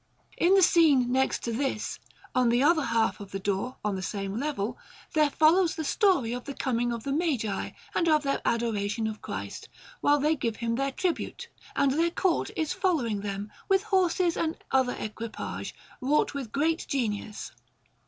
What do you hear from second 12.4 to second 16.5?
is following them, with horses and other equipage, wrought